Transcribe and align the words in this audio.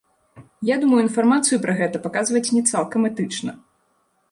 Я 0.69 0.77
думаю, 0.85 1.01
інфармацыю 1.07 1.59
пра 1.67 1.77
гэта 1.83 1.97
паказваць 2.07 2.45
не 2.57 2.65
цалкам 2.71 3.01
этычна. 3.13 3.51